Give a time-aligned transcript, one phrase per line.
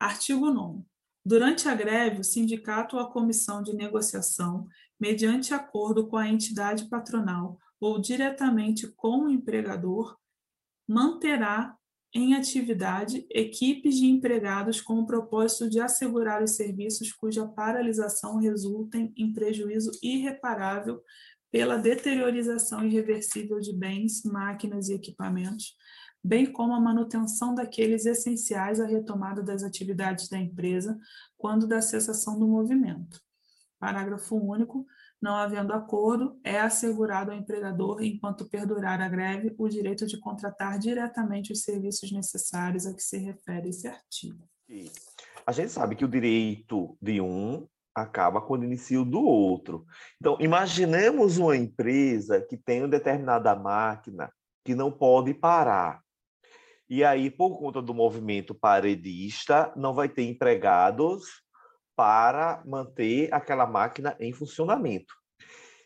[0.00, 0.82] Artigo 9.
[1.22, 4.66] Durante a greve, o sindicato ou a comissão de negociação,
[4.98, 10.16] mediante acordo com a entidade patronal ou diretamente com o empregador,
[10.88, 11.76] manterá
[12.14, 19.12] em atividade equipes de empregados com o propósito de assegurar os serviços cuja paralisação resultem
[19.14, 21.02] em prejuízo irreparável
[21.52, 25.76] pela deteriorização irreversível de bens, máquinas e equipamentos,
[26.22, 30.98] bem como a manutenção daqueles essenciais à retomada das atividades da empresa
[31.36, 33.20] quando da cessação do movimento.
[33.78, 34.86] Parágrafo único.
[35.20, 40.78] Não havendo acordo, é assegurado ao empregador, enquanto perdurar a greve, o direito de contratar
[40.78, 44.42] diretamente os serviços necessários a que se refere esse artigo.
[45.46, 49.84] A gente sabe que o direito de um acaba quando inicia o do outro.
[50.18, 54.32] Então, imaginemos uma empresa que tem uma determinada máquina
[54.64, 56.00] que não pode parar.
[56.90, 61.22] E aí, por conta do movimento paredista, não vai ter empregados
[61.94, 65.14] para manter aquela máquina em funcionamento.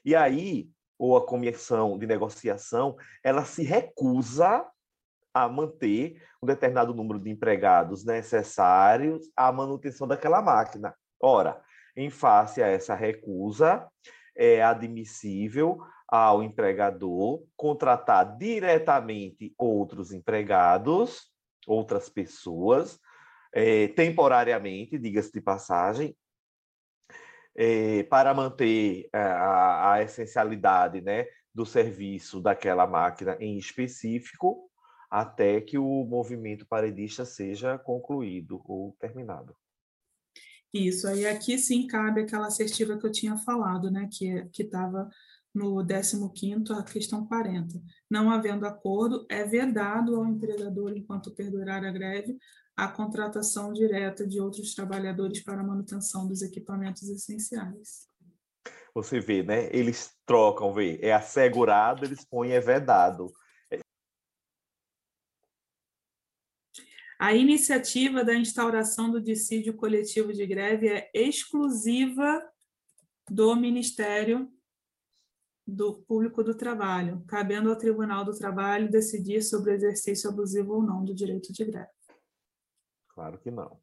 [0.02, 4.66] E aí, ou a comissão de negociação, ela se recusa
[5.34, 10.94] a manter um determinado número de empregados necessários à manutenção daquela máquina.
[11.20, 11.60] Ora,
[11.94, 13.86] em face a essa recusa,
[14.34, 15.78] é admissível
[16.16, 21.28] ao empregador contratar diretamente outros empregados,
[21.66, 23.00] outras pessoas,
[23.52, 26.16] é, temporariamente, diga-se de passagem,
[27.56, 34.70] é, para manter eh, a, a, essencialidade né, do serviço daquela máquina em específico,
[35.10, 39.56] até que o movimento paredista seja concluído ou terminado.
[40.72, 45.10] Isso, aí aqui sim cabe aquela assertiva que eu tinha falado, né, que estava
[45.54, 47.80] no 15º, a questão 40.
[48.10, 52.36] Não havendo acordo, é vedado ao empregador, enquanto perdurar a greve,
[52.76, 58.08] a contratação direta de outros trabalhadores para a manutenção dos equipamentos essenciais.
[58.92, 59.68] Você vê, né?
[59.72, 63.32] Eles trocam, vê, é assegurado, eles põem é vedado.
[67.18, 72.42] A iniciativa da instauração do dissídio coletivo de greve é exclusiva
[73.30, 74.52] do Ministério
[75.66, 80.82] do Público do Trabalho, cabendo ao Tribunal do Trabalho decidir sobre o exercício abusivo ou
[80.82, 81.88] não do direito de greve.
[83.08, 83.80] Claro que não.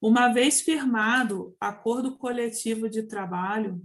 [0.00, 3.80] Uma vez firmado acordo coletivo de trabalho,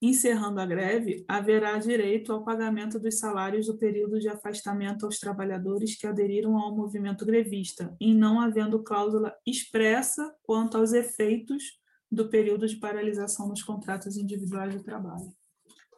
[0.00, 5.96] encerrando a greve, haverá direito ao pagamento dos salários do período de afastamento aos trabalhadores
[5.96, 12.66] que aderiram ao movimento grevista, em não havendo cláusula expressa quanto aos efeitos do período
[12.66, 15.32] de paralisação nos contratos individuais de trabalho.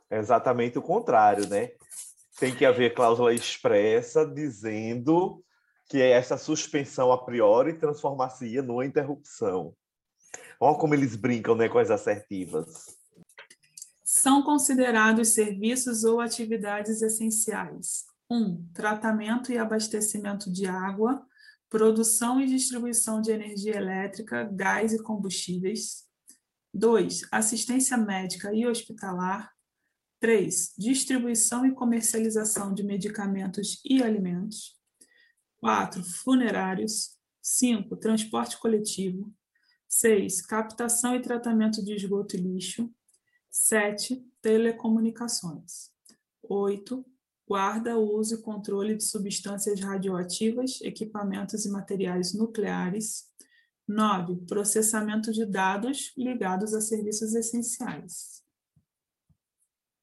[0.09, 1.73] É exatamente o contrário, né?
[2.39, 5.43] tem que haver cláusula expressa dizendo
[5.89, 9.75] que essa suspensão a priori transformar-se numa interrupção.
[10.61, 12.97] Olha como eles brincam né, com as assertivas.
[14.05, 18.05] São considerados serviços ou atividades essenciais.
[18.31, 18.37] 1.
[18.37, 21.25] Um, tratamento e abastecimento de água,
[21.69, 26.07] produção e distribuição de energia elétrica, gás e combustíveis.
[26.73, 27.29] 2.
[27.33, 29.51] Assistência médica e hospitalar,
[30.21, 30.75] 3.
[30.79, 34.77] Distribuição e comercialização de medicamentos e alimentos.
[35.59, 36.03] 4.
[36.03, 37.17] Funerários.
[37.43, 37.97] 5.
[37.97, 39.33] Transporte coletivo.
[39.89, 40.43] 6.
[40.43, 42.93] Captação e tratamento de esgoto e lixo.
[43.51, 44.25] 7.
[44.43, 45.91] Telecomunicações.
[46.43, 47.05] 8.
[47.49, 53.33] Guarda, uso e controle de substâncias radioativas, equipamentos e materiais nucleares.
[53.87, 54.47] 9.
[54.47, 58.43] Processamento de dados ligados a serviços essenciais.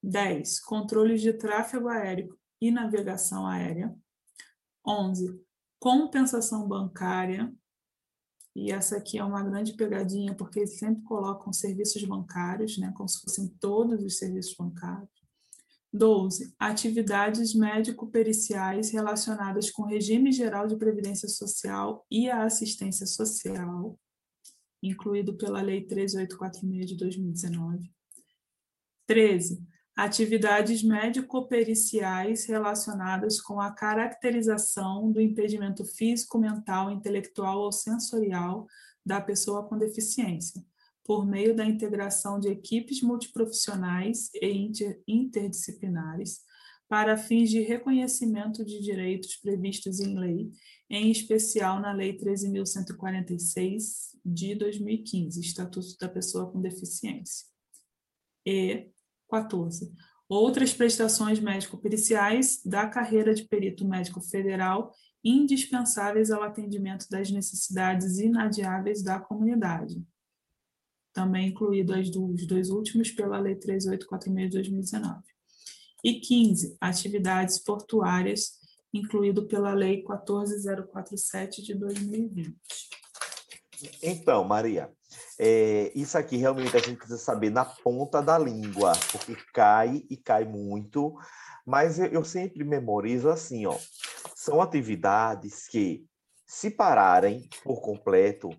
[0.01, 0.61] 10.
[0.61, 3.93] Controles de tráfego aéreo e navegação aérea.
[4.87, 5.37] 11.
[5.79, 7.53] Compensação bancária.
[8.55, 13.09] E essa aqui é uma grande pegadinha, porque eles sempre colocam serviços bancários, né, como
[13.09, 15.22] se fossem todos os serviços bancários.
[15.93, 16.55] 12.
[16.57, 23.99] Atividades médico-periciais relacionadas com o regime geral de previdência social e a assistência social,
[24.81, 27.91] incluído pela Lei 13846 de 2019.
[29.05, 29.63] 13
[29.95, 38.67] atividades médico-periciais relacionadas com a caracterização do impedimento físico, mental, intelectual ou sensorial
[39.05, 40.65] da pessoa com deficiência,
[41.05, 46.41] por meio da integração de equipes multiprofissionais e inter interdisciplinares,
[46.87, 50.51] para fins de reconhecimento de direitos previstos em lei,
[50.89, 57.47] em especial na Lei 13.146 de 2015, Estatuto da Pessoa com Deficiência.
[58.45, 58.89] E
[59.27, 59.91] 14.
[60.29, 69.01] Outras prestações médico-periciais da carreira de perito médico federal indispensáveis ao atendimento das necessidades inadiáveis
[69.01, 70.03] da comunidade.
[71.13, 75.21] Também incluído as dos dois últimos pela Lei 3846 de 2019.
[76.03, 78.53] E 15, atividades portuárias,
[78.93, 82.57] incluído pela Lei 14047 de 2020.
[84.01, 84.89] Então, Maria,
[85.39, 90.17] é, isso aqui realmente a gente precisa saber na ponta da língua, porque cai e
[90.17, 91.15] cai muito.
[91.65, 93.77] Mas eu, eu sempre memorizo assim, ó.
[94.35, 96.05] São atividades que,
[96.45, 98.49] se pararem por completo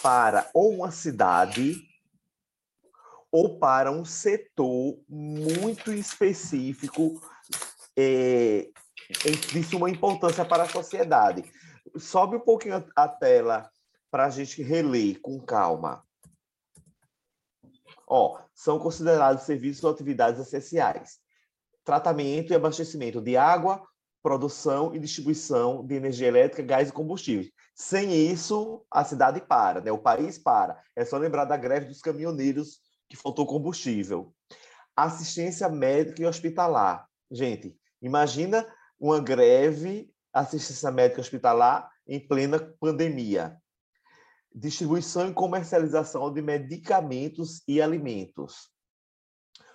[0.00, 1.76] para ou uma cidade
[3.30, 7.20] ou para um setor muito específico
[7.96, 8.70] é,
[9.52, 11.50] de suma importância para a sociedade.
[11.98, 13.70] Sobe um pouquinho a tela
[14.10, 16.04] para a gente reler com calma.
[18.06, 21.18] Ó, são considerados serviços ou atividades essenciais.
[21.82, 23.82] Tratamento e abastecimento de água,
[24.22, 27.50] produção e distribuição de energia elétrica, gás e combustíveis.
[27.74, 29.90] Sem isso, a cidade para, né?
[29.90, 30.80] o país para.
[30.94, 34.32] É só lembrar da greve dos caminhoneiros que faltou combustível.
[34.96, 37.06] Assistência médica e hospitalar.
[37.30, 38.66] Gente, imagina
[39.00, 43.58] uma greve, assistência médica hospitalar em plena pandemia
[44.54, 48.70] distribuição e comercialização de medicamentos e alimentos.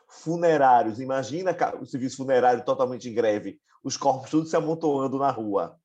[0.10, 5.78] Funerários, imagina o serviço funerário totalmente em greve, os corpos todos se amontoando na rua.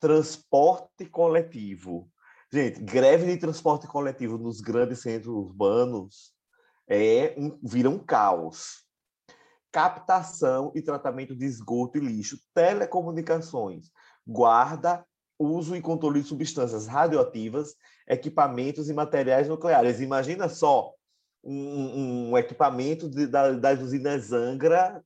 [0.00, 2.10] Transporte coletivo.
[2.52, 6.32] Gente, greve de transporte coletivo nos grandes centros urbanos
[6.88, 8.84] é um, vira um caos.
[9.70, 13.90] Captação e tratamento de esgoto e lixo, telecomunicações,
[14.26, 15.02] guarda
[15.38, 17.74] uso e controle de substâncias radioativas,
[18.06, 20.00] equipamentos e materiais nucleares.
[20.00, 20.92] Imagina só
[21.42, 25.02] um, um equipamento de, da, das usinas Angra,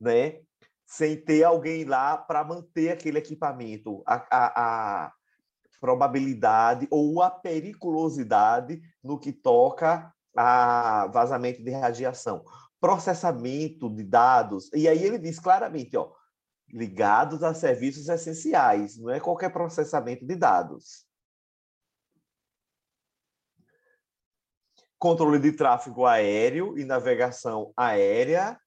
[0.00, 0.40] né,
[0.86, 4.02] sem ter alguém lá para manter aquele equipamento.
[4.06, 5.12] A, a, a,
[5.84, 12.42] probabilidade ou a periculosidade no que toca a vazamento de radiação.
[12.80, 14.72] Processamento de dados.
[14.72, 16.10] E aí ele diz claramente, ó,
[16.72, 21.04] ligados a serviços essenciais, não é qualquer processamento de dados.
[24.98, 28.58] Controle de tráfego aéreo e navegação aérea,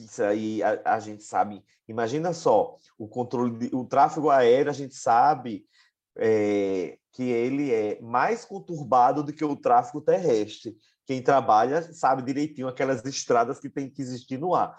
[0.00, 1.64] que isso aí a, a gente sabe.
[1.88, 5.66] Imagina só, o controle, de, o tráfego aéreo, a gente sabe
[6.16, 10.76] é, que ele é mais conturbado do que o tráfego terrestre.
[11.06, 14.76] Quem trabalha sabe direitinho aquelas estradas que tem que existir no ar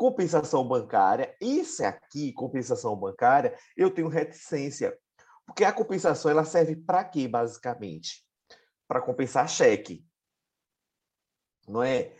[0.00, 4.98] compensação bancária, isso aqui, compensação bancária, eu tenho reticência.
[5.44, 8.26] Porque a compensação ela serve para quê, basicamente?
[8.88, 10.02] Para compensar cheque.
[11.68, 12.14] Não é?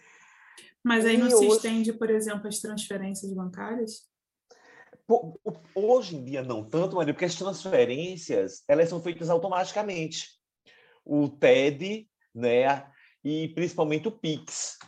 [0.85, 1.57] Mas aí não e se hoje...
[1.57, 4.09] estende, por exemplo, as transferências bancárias?
[5.75, 10.29] Hoje em dia não tanto, Maria, porque as transferências elas são feitas automaticamente.
[11.05, 12.87] O TED, né,
[13.25, 14.79] e principalmente o Pix.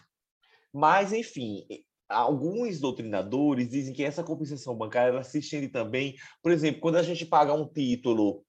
[0.73, 1.67] Mas, enfim,
[2.09, 7.03] alguns doutrinadores dizem que essa compensação bancária ela se estende também, por exemplo, quando a
[7.03, 8.45] gente paga um título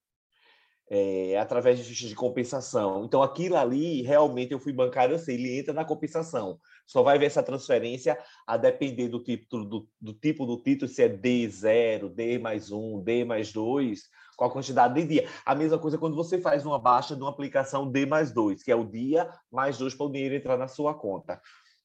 [0.90, 3.04] é, através de ficha de compensação.
[3.04, 6.58] Então, aquilo ali, realmente, eu fui bancário, eu sei, ele entra na compensação.
[6.86, 11.02] Só vai ver essa transferência a depender do tipo do, do tipo do título, se
[11.02, 14.02] é D0, D mais 1, D mais 2,
[14.36, 15.28] com a quantidade de dia.
[15.46, 18.70] A mesma coisa quando você faz uma baixa de uma aplicação D mais 2, que
[18.70, 21.40] é o dia mais 2 para o dinheiro entrar na sua conta.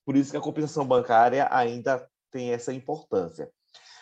[0.05, 3.49] Por isso que a compensação bancária ainda tem essa importância.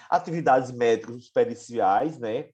[0.09, 2.49] Atividades médicos periciais, né?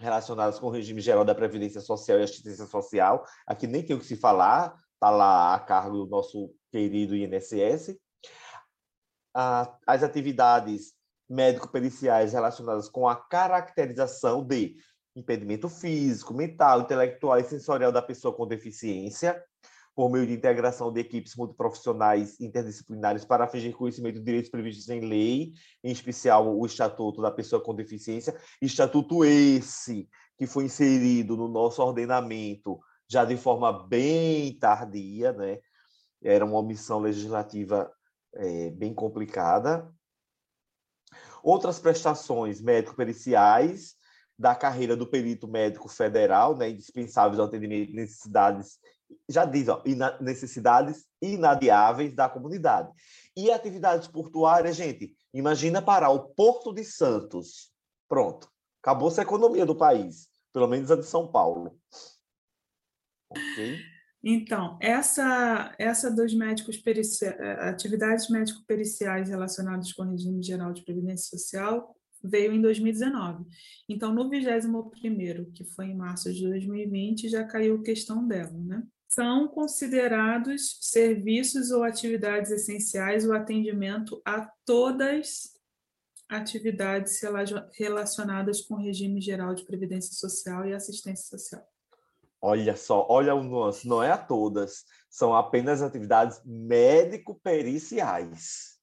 [0.00, 3.22] Relacionadas com o regime geral da Previdência Social e Assistência Social.
[3.46, 7.98] Aqui nem tem o que se falar, está lá a cargo do nosso querido INSS.
[9.34, 10.94] As atividades
[11.28, 14.74] médico-periciais relacionadas com a caracterização de
[15.14, 19.44] impedimento físico, mental, intelectual e sensorial da pessoa com deficiência,
[20.00, 25.00] por meio de integração de equipes multiprofissionais interdisciplinares para atingir conhecimento de direitos previstos em
[25.00, 25.52] lei,
[25.84, 31.82] em especial o Estatuto da Pessoa com Deficiência, estatuto esse que foi inserido no nosso
[31.82, 35.58] ordenamento já de forma bem tardia, né?
[36.24, 37.92] Era uma omissão legislativa
[38.36, 39.86] é, bem complicada.
[41.42, 43.96] Outras prestações médico-periciais
[44.38, 48.78] da carreira do perito médico federal, né, indispensáveis ao atendimento de necessidades
[49.30, 49.82] já diz, ó,
[50.20, 52.90] necessidades inadiáveis da comunidade.
[53.36, 57.70] E atividades portuárias, gente, imagina parar o Porto de Santos.
[58.08, 58.48] Pronto.
[58.82, 61.78] Acabou-se a economia do país, pelo menos a de São Paulo.
[63.30, 63.78] Ok?
[64.22, 71.38] Então, essa, essa dos médicos periciais, atividades médico-periciais relacionadas com o regime geral de previdência
[71.38, 73.46] social veio em 2019.
[73.88, 78.82] Então, no 21º, que foi em março de 2020, já caiu a questão dela, né?
[79.12, 85.58] São considerados serviços ou atividades essenciais o atendimento a todas
[86.28, 87.20] atividades
[87.72, 91.66] relacionadas com o regime geral de previdência social e assistência social.
[92.40, 98.78] Olha só, olha o nuance, não é a todas, são apenas atividades médico-periciais.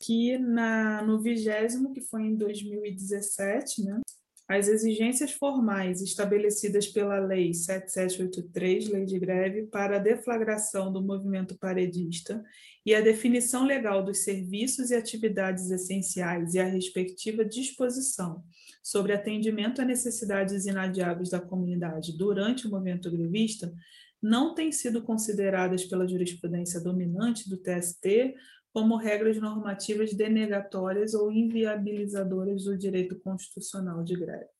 [0.00, 4.00] Que na, no vigésimo, que foi em 2017, né,
[4.48, 11.58] as exigências formais estabelecidas pela Lei 7783, Lei de Greve, para a deflagração do movimento
[11.58, 12.44] paredista
[12.84, 18.44] e a definição legal dos serviços e atividades essenciais e a respectiva disposição
[18.80, 23.74] sobre atendimento a necessidades inadiáveis da comunidade durante o movimento grevista
[24.22, 28.34] não têm sido consideradas pela jurisprudência dominante do TST
[28.76, 34.50] como regras normativas denegatórias ou inviabilizadoras do direito constitucional de greve.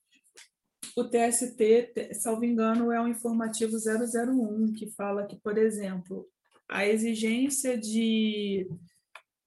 [0.96, 6.26] O TST, salvo engano, é o informativo 001, que fala que, por exemplo,
[6.66, 8.66] a exigência de,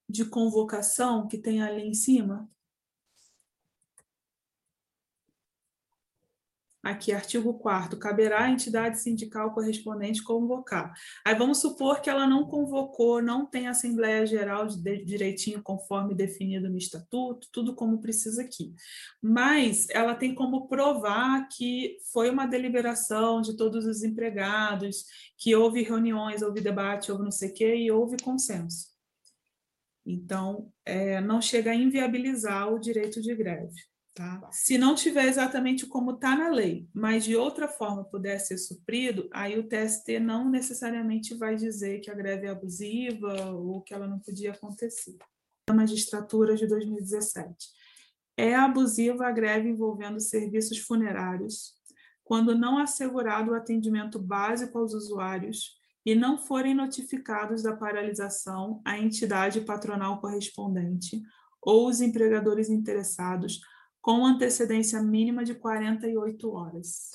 [0.08, 2.48] de convocação que tem ali em cima,
[6.82, 10.94] Aqui, artigo 4 caberá à entidade sindical correspondente convocar.
[11.22, 16.70] Aí vamos supor que ela não convocou, não tem Assembleia Geral de direitinho conforme definido
[16.70, 18.74] no estatuto, tudo como precisa aqui.
[19.22, 25.04] Mas ela tem como provar que foi uma deliberação de todos os empregados,
[25.36, 28.88] que houve reuniões, houve debate, houve não sei o quê, e houve consenso.
[30.06, 33.90] Então, é, não chega a inviabilizar o direito de greve.
[34.20, 34.50] Tá?
[34.52, 39.26] Se não tiver exatamente como está na lei, mas de outra forma puder ser suprido,
[39.32, 44.06] aí o TST não necessariamente vai dizer que a greve é abusiva ou que ela
[44.06, 45.16] não podia acontecer.
[45.70, 47.68] A magistratura de 2017.
[48.36, 51.72] É abusiva a greve envolvendo serviços funerários,
[52.22, 58.98] quando não assegurado o atendimento básico aos usuários e não forem notificados da paralisação a
[58.98, 61.22] entidade patronal correspondente
[61.62, 63.60] ou os empregadores interessados
[64.00, 67.10] com antecedência mínima de 48 horas.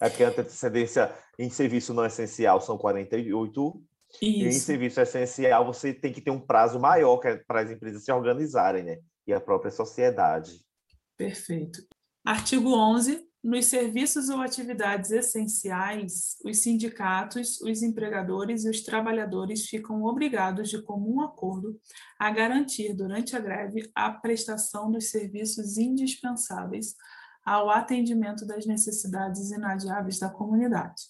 [0.00, 3.84] É porque a antecedência em serviço não essencial são 48
[4.20, 4.22] Isso.
[4.22, 8.04] E em serviço essencial você tem que ter um prazo maior é para as empresas
[8.04, 8.98] se organizarem, né?
[9.26, 10.64] E a própria sociedade.
[11.16, 11.86] Perfeito.
[12.24, 20.04] Artigo 11 nos serviços ou atividades essenciais, os sindicatos, os empregadores e os trabalhadores ficam
[20.04, 21.78] obrigados, de comum acordo,
[22.18, 26.94] a garantir, durante a greve, a prestação dos serviços indispensáveis
[27.44, 31.02] ao atendimento das necessidades inadiáveis da comunidade.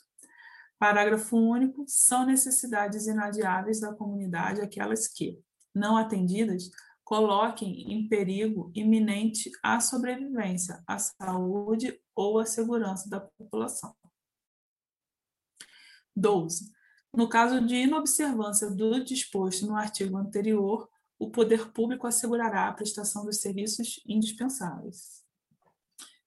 [0.78, 1.84] Parágrafo único.
[1.86, 5.38] São necessidades inadiáveis da comunidade aquelas que,
[5.74, 6.70] não atendidas,
[7.12, 13.94] coloquem em perigo iminente a sobrevivência, a saúde ou a segurança da população.
[16.16, 16.72] 12.
[17.14, 20.88] No caso de inobservância do disposto no artigo anterior,
[21.18, 25.22] o poder público assegurará a prestação dos serviços indispensáveis.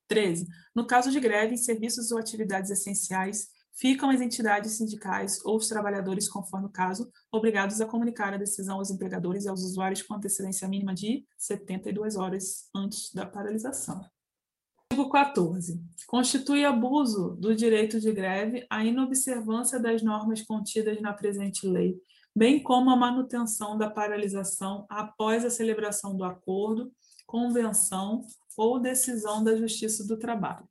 [0.08, 0.46] 13.
[0.76, 5.68] No caso de greve em serviços ou atividades essenciais, ficam as entidades sindicais ou os
[5.68, 10.16] trabalhadores, conforme o caso, obrigados a comunicar a decisão aos empregadores e aos usuários com
[10.16, 14.04] antecedência mínima de 72 horas antes da paralisação.
[14.92, 15.84] Artigo 14.
[16.08, 22.00] Constitui abuso do direito de greve a inobservância das normas contidas na presente lei,
[22.34, 26.94] bem como a manutenção da paralisação após a celebração do acordo,
[27.26, 28.22] convenção
[28.56, 30.66] ou decisão da Justiça do Trabalho.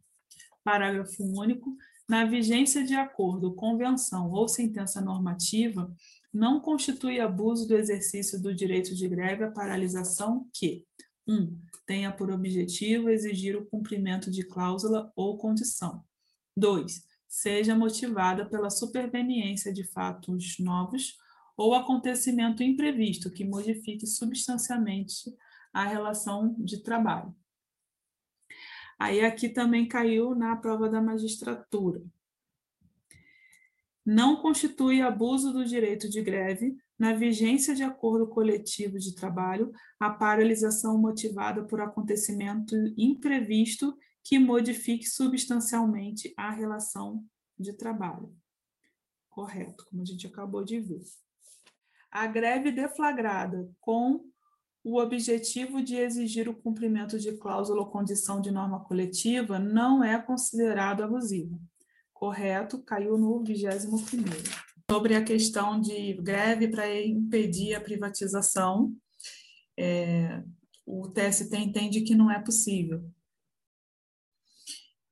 [0.63, 1.77] Parágrafo único
[2.09, 5.93] na vigência de acordo, convenção ou sentença normativa,
[6.33, 10.85] não constitui abuso do exercício do direito de greve a paralisação que
[11.27, 11.35] 1.
[11.35, 16.05] Um, tenha por objetivo exigir o cumprimento de cláusula ou condição.
[16.57, 17.03] 2.
[17.27, 21.17] Seja motivada pela superveniência de fatos novos
[21.57, 25.33] ou acontecimento imprevisto que modifique substancialmente
[25.73, 27.35] a relação de trabalho.
[28.99, 32.03] Aí aqui também caiu na prova da magistratura.
[34.05, 40.11] Não constitui abuso do direito de greve na vigência de acordo coletivo de trabalho a
[40.11, 47.25] paralisação motivada por acontecimento imprevisto que modifique substancialmente a relação
[47.59, 48.35] de trabalho.
[49.29, 51.03] Correto, como a gente acabou de ver.
[52.11, 54.25] A greve deflagrada com
[54.85, 60.21] o objetivo de exigir o cumprimento de cláusula ou condição de norma coletiva não é
[60.21, 61.59] considerado abusivo.
[62.13, 64.29] Correto, caiu no 21º.
[64.91, 68.95] Sobre a questão de greve para impedir a privatização,
[69.79, 70.43] é,
[70.85, 73.03] o TST entende que não é possível.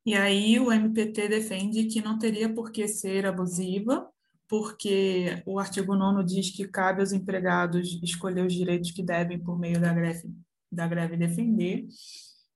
[0.05, 4.12] E aí o MPT defende que não teria por que ser abusiva,
[4.53, 9.57] porque o artigo 9 diz que cabe aos empregados escolher os direitos que devem por
[9.57, 10.29] meio da greve,
[10.71, 11.87] da greve defender.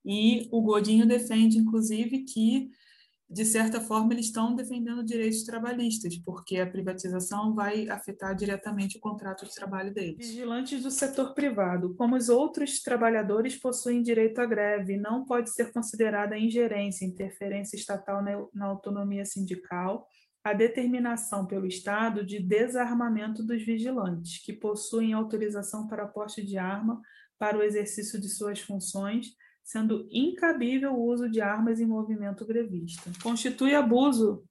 [0.05, 2.69] E o Godinho defende, inclusive, que
[3.29, 9.01] de certa forma, eles estão defendendo direitos trabalhistas, porque a privatização vai afetar diretamente o
[9.01, 10.25] contrato de trabalho deles.
[10.25, 15.73] Vigilantes do setor privado, como os outros trabalhadores, possuem direito à greve, não pode ser
[15.73, 18.23] considerada ingerência, interferência estatal
[18.53, 20.07] na autonomia sindical,
[20.44, 27.01] a determinação pelo Estado de desarmamento dos vigilantes, que possuem autorização para porte de arma
[27.38, 29.36] para o exercício de suas funções
[29.67, 33.12] sendo incabível o uso de armas em movimento grevista.
[33.22, 34.46] Constitui abuso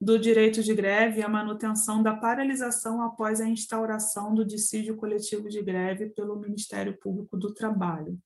[0.00, 5.62] do direito de greve a manutenção da paralisação após a instauração do dissídio coletivo de
[5.62, 8.18] greve pelo Ministério Público do Trabalho.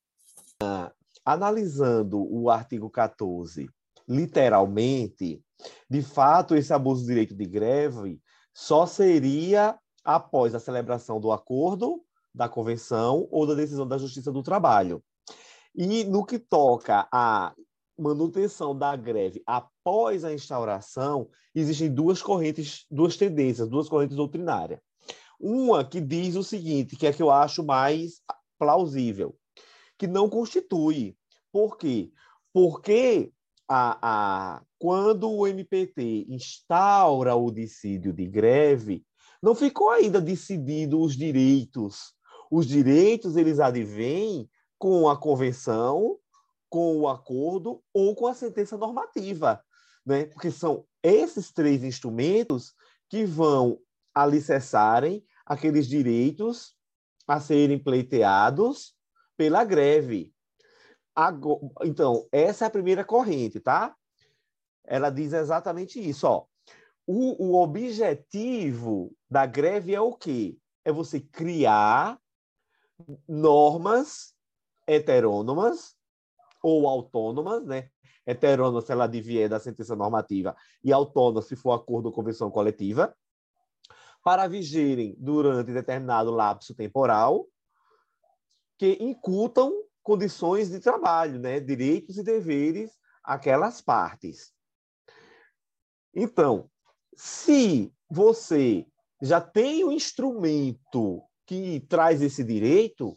[1.27, 3.69] analisando o artigo 14
[4.11, 5.41] literalmente,
[5.89, 8.21] de fato, esse abuso do direito de greve
[8.53, 12.03] só seria após a celebração do acordo,
[12.35, 15.03] da convenção ou da decisão da Justiça do Trabalho.
[15.75, 17.55] E no que toca à
[17.97, 24.81] manutenção da greve após a instauração, existem duas correntes, duas tendências, duas correntes doutrinárias.
[25.39, 28.21] Uma que diz o seguinte, que é que eu acho mais
[28.59, 29.37] plausível,
[29.97, 31.17] que não constitui.
[31.53, 32.11] Por quê?
[32.53, 33.33] Porque
[33.73, 39.07] a, a, quando o MPT instaura o dissídio de greve,
[39.41, 42.13] não ficou ainda decidido os direitos.
[42.51, 46.19] Os direitos, eles advêm com a convenção,
[46.69, 49.63] com o acordo ou com a sentença normativa,
[50.05, 50.25] né?
[50.25, 52.75] Porque são esses três instrumentos
[53.09, 53.79] que vão
[54.13, 56.75] alicerçarem aqueles direitos
[57.27, 58.95] a serem pleiteados
[59.37, 60.33] pela greve.
[61.83, 63.95] Então, essa é a primeira corrente, tá?
[64.85, 66.47] Ela diz exatamente isso, ó.
[67.07, 70.57] O, o objetivo da greve é o quê?
[70.85, 72.19] É você criar
[73.29, 74.35] normas
[74.87, 75.97] heterônomas
[76.63, 77.91] ou autônomas, né?
[78.27, 83.17] Heterônoma se ela advier da sentença normativa e autônoma se for acordo ou convenção coletiva,
[84.23, 87.47] para vigirem durante determinado lapso temporal
[88.79, 91.61] que incutam condições de trabalho, né?
[91.61, 92.91] direitos e deveres
[93.23, 94.53] aquelas partes.
[96.15, 96.69] Então,
[97.15, 98.87] se você
[99.23, 103.17] já tem um instrumento que traz esse direito,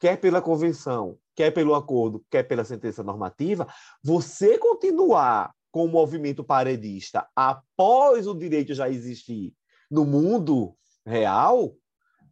[0.00, 3.66] quer pela convenção, quer pelo acordo, quer pela sentença normativa,
[4.02, 9.52] você continuar com o movimento paredista após o direito já existir
[9.90, 10.74] no mundo
[11.04, 11.74] real,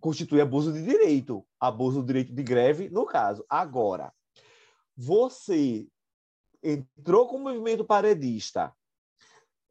[0.05, 3.43] constitui abuso de direito, abuso do direito de greve, no caso.
[3.49, 4.13] Agora,
[4.95, 5.89] você
[6.63, 8.71] entrou com o movimento paredista,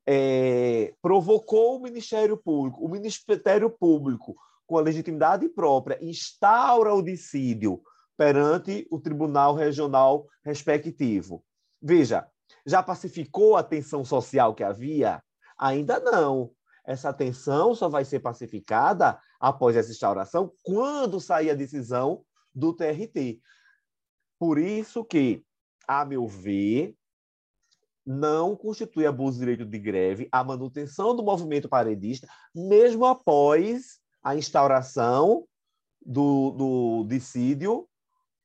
[0.08, 7.84] é, provocou o Ministério Público, o Ministério Público com a legitimidade própria, instaura o dissídio
[8.18, 11.46] perante o tribunal regional respectivo.
[11.80, 12.28] Veja,
[12.66, 15.22] já pacificou a tensão social que havia?
[15.60, 16.50] Ainda não.
[16.86, 23.40] Essa tensão só vai ser pacificada após essa instauração, quando sair a decisão do TRT.
[24.38, 25.44] Por isso que,
[25.88, 26.96] a meu ver,
[28.06, 34.36] não constitui abuso de direito de greve a manutenção do movimento paredista, mesmo após a
[34.36, 35.48] instauração
[36.06, 37.88] do, do dissídio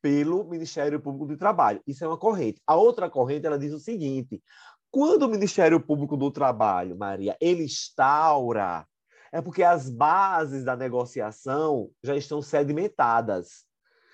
[0.01, 1.83] pelo Ministério Público do Trabalho.
[1.87, 2.63] Isso é uma corrente.
[2.67, 4.43] A outra corrente ela diz o seguinte:
[4.91, 8.87] quando o Ministério Público do Trabalho, Maria, ele instaura,
[9.33, 13.65] é porque as bases da negociação já estão sedimentadas.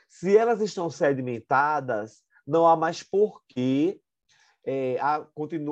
[0.08, 4.00] Se elas estão sedimentadas, não há mais porquê
[4.64, 5.26] é, a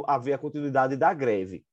[0.07, 1.65] haver a continuidade da greve.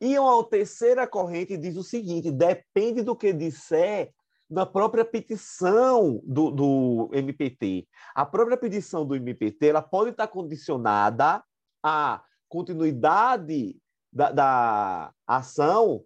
[0.00, 4.12] E uma terceira corrente diz o seguinte: depende do que disser
[4.48, 7.88] na própria petição do, do MPT.
[8.14, 11.42] A própria petição do MPT ela pode estar condicionada
[11.82, 13.76] à continuidade
[14.12, 16.04] da, da ação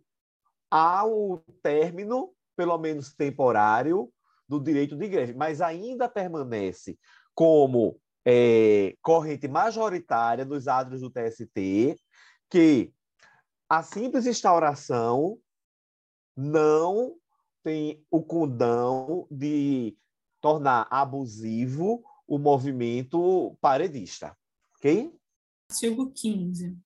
[0.70, 4.12] ao término, pelo menos temporário,
[4.48, 6.98] do direito de greve, mas ainda permanece
[7.34, 11.96] como é, corrente majoritária nos adros do TST
[12.50, 12.92] que
[13.68, 15.38] a simples instauração
[16.36, 17.14] não
[17.62, 19.96] tem o condão de
[20.40, 24.36] tornar abusivo o movimento paredista.
[24.76, 25.12] Ok?
[25.70, 26.76] Artigo 15.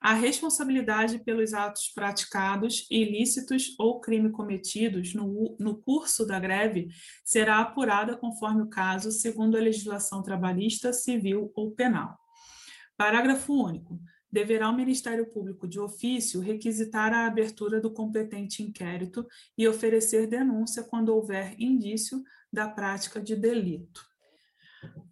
[0.00, 6.88] A responsabilidade pelos atos praticados, ilícitos ou crime cometidos no, no curso da greve
[7.24, 12.18] será apurada conforme o caso, segundo a legislação trabalhista, civil ou penal.
[12.96, 14.00] Parágrafo único.
[14.32, 19.24] Deverá o Ministério Público, de ofício, requisitar a abertura do competente inquérito
[19.56, 22.20] e oferecer denúncia quando houver indício
[22.52, 24.09] da prática de delito.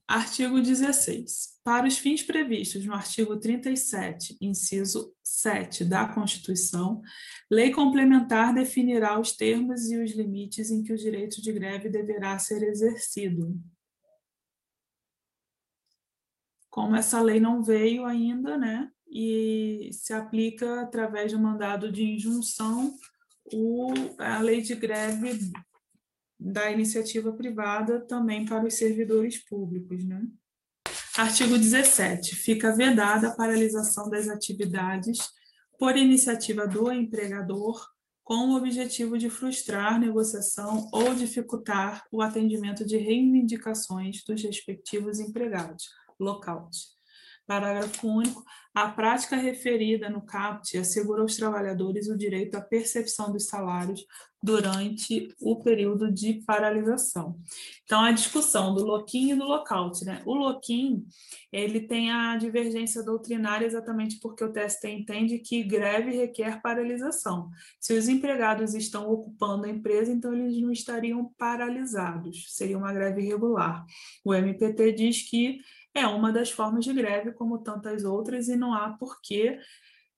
[0.09, 1.61] Artigo 16.
[1.62, 7.03] Para os fins previstos no artigo 37, inciso 7 da Constituição,
[7.51, 12.38] lei complementar definirá os termos e os limites em que o direito de greve deverá
[12.38, 13.55] ser exercido.
[16.71, 22.97] Como essa lei não veio ainda, né, e se aplica através de mandado de injunção,
[23.53, 25.38] o, a lei de greve
[26.38, 30.05] da iniciativa privada também para os servidores públicos.
[30.05, 30.22] Né?
[31.16, 32.37] Artigo 17.
[32.37, 35.18] Fica vedada a paralisação das atividades
[35.79, 37.85] por iniciativa do empregador
[38.22, 45.88] com o objetivo de frustrar negociação ou dificultar o atendimento de reivindicações dos respectivos empregados.
[46.20, 46.98] Lockout.
[47.49, 48.45] Parágrafo único.
[48.75, 54.05] A prática referida no CAPT assegura aos trabalhadores o direito à percepção dos salários
[54.41, 57.41] durante o período de paralisação.
[57.85, 60.23] Então, a discussão do lock-in e do lockout, né?
[60.25, 61.05] O lock-in,
[61.51, 67.51] ele tem a divergência doutrinária exatamente porque o TST entende que greve requer paralisação.
[67.81, 73.23] Se os empregados estão ocupando a empresa, então eles não estariam paralisados, seria uma greve
[73.23, 73.85] irregular.
[74.25, 75.59] O MPT diz que
[75.99, 79.59] é uma das formas de greve, como tantas outras, e não há porquê,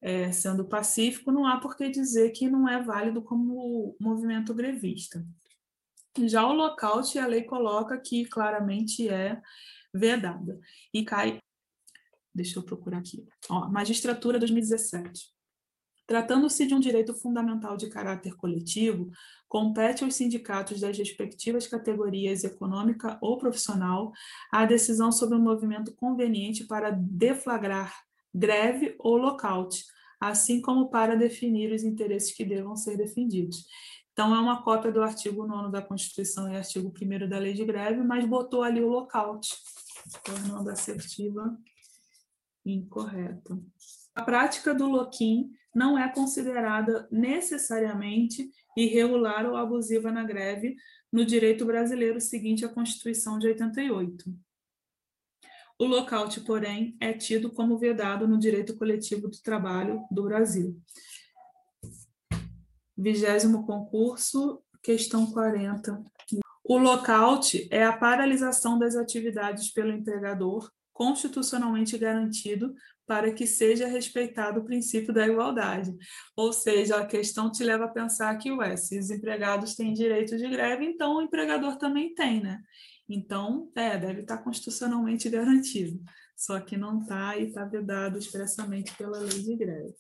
[0.01, 5.25] é, sendo pacífico, não há por que dizer que não é válido como movimento grevista.
[6.27, 9.41] Já o lockout, a lei coloca que claramente é
[9.95, 10.59] vedada.
[10.93, 11.39] E cai.
[12.35, 13.27] Deixa eu procurar aqui.
[13.49, 15.33] Ó, Magistratura 2017.
[16.11, 19.13] Tratando-se de um direito fundamental de caráter coletivo,
[19.49, 24.11] compete aos sindicatos das respectivas categorias econômica ou profissional
[24.51, 27.95] a decisão sobre um movimento conveniente para deflagrar
[28.35, 29.85] greve ou lockout,
[30.19, 33.65] assim como para definir os interesses que devam ser defendidos.
[34.13, 37.65] Então, é uma cópia do artigo 9 da Constituição e artigo 1 da Lei de
[37.65, 39.49] Greve, mas botou ali o lockout,
[40.25, 41.57] tornando assertiva
[42.67, 43.57] incorreta.
[44.13, 50.77] A prática do lock-in não é considerada necessariamente irregular ou abusiva na greve
[51.13, 54.33] no direito brasileiro seguinte à Constituição de 88.
[55.79, 60.79] O lockout, porém, é tido como vedado no direito coletivo do trabalho do Brasil.
[62.97, 66.05] Vigésimo concurso, questão 40.
[66.63, 72.75] O lockout é a paralisação das atividades pelo empregador constitucionalmente garantido
[73.07, 75.97] para que seja respeitado o princípio da igualdade.
[76.37, 80.37] Ou seja, a questão te leva a pensar que, ué, se os empregados têm direito
[80.37, 82.63] de greve, então o empregador também tem, né?
[83.09, 86.01] Então, é, deve estar constitucionalmente garantido.
[86.37, 89.97] Só que não está e está vedado expressamente pela lei de greve.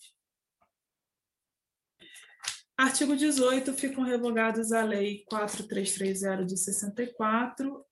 [2.78, 7.84] Artigo 18, ficam revogados a Lei 4330 de 64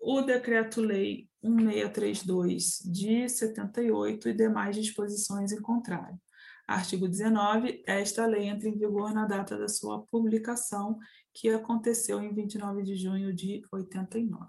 [0.00, 6.18] o Decreto-Lei 1632 de 78 e demais disposições em contrário.
[6.66, 7.82] Artigo 19.
[7.86, 10.98] Esta lei entra em vigor na data da sua publicação,
[11.32, 14.46] que aconteceu em 29 de junho de 89.